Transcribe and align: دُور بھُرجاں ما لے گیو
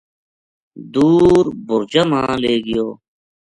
دُور 0.93 1.43
بھُرجاں 1.67 2.05
ما 2.11 2.21
لے 2.41 2.53
گیو 2.65 2.87